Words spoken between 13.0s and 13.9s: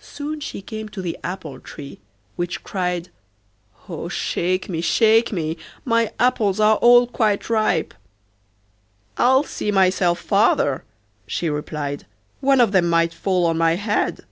fall on my